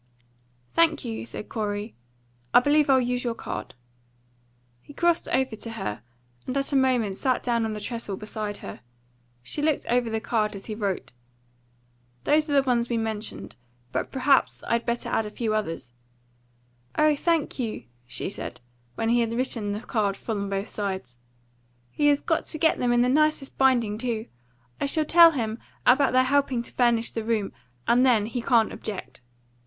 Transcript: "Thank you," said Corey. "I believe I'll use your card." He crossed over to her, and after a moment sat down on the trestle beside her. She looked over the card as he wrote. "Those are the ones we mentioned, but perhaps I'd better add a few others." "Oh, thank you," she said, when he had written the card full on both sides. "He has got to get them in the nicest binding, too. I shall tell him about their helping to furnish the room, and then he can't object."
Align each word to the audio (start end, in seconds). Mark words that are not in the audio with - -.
"Thank 0.73 1.05
you," 1.05 1.27
said 1.27 1.47
Corey. 1.47 1.93
"I 2.55 2.59
believe 2.59 2.89
I'll 2.89 2.99
use 2.99 3.23
your 3.23 3.35
card." 3.35 3.75
He 4.81 4.93
crossed 4.95 5.27
over 5.27 5.55
to 5.57 5.71
her, 5.73 6.01
and 6.47 6.57
after 6.57 6.75
a 6.75 6.79
moment 6.79 7.17
sat 7.17 7.43
down 7.43 7.65
on 7.65 7.69
the 7.69 7.79
trestle 7.79 8.17
beside 8.17 8.57
her. 8.65 8.79
She 9.43 9.61
looked 9.61 9.85
over 9.85 10.09
the 10.09 10.19
card 10.19 10.55
as 10.55 10.65
he 10.65 10.73
wrote. 10.73 11.13
"Those 12.23 12.49
are 12.49 12.53
the 12.53 12.63
ones 12.63 12.89
we 12.89 12.97
mentioned, 12.97 13.55
but 13.91 14.11
perhaps 14.11 14.63
I'd 14.67 14.87
better 14.87 15.07
add 15.07 15.27
a 15.27 15.29
few 15.29 15.53
others." 15.53 15.91
"Oh, 16.97 17.15
thank 17.15 17.59
you," 17.59 17.83
she 18.07 18.27
said, 18.27 18.59
when 18.95 19.09
he 19.09 19.19
had 19.19 19.35
written 19.35 19.71
the 19.71 19.81
card 19.81 20.17
full 20.17 20.39
on 20.39 20.49
both 20.49 20.69
sides. 20.69 21.17
"He 21.91 22.07
has 22.07 22.21
got 22.21 22.45
to 22.45 22.57
get 22.57 22.79
them 22.79 22.91
in 22.91 23.03
the 23.03 23.07
nicest 23.07 23.55
binding, 23.55 23.99
too. 23.99 24.25
I 24.79 24.87
shall 24.87 25.05
tell 25.05 25.29
him 25.29 25.59
about 25.85 26.11
their 26.11 26.23
helping 26.23 26.63
to 26.63 26.73
furnish 26.73 27.11
the 27.11 27.23
room, 27.23 27.53
and 27.87 28.03
then 28.03 28.25
he 28.25 28.41
can't 28.41 28.73
object." 28.73 29.21